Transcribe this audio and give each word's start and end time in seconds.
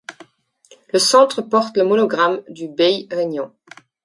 Le 0.91 0.97
centre 0.97 1.43
porte 1.43 1.77
le 1.77 1.83
monogramme 1.83 2.41
du 2.49 2.67
bey 2.67 3.05
régnant. 3.11 3.53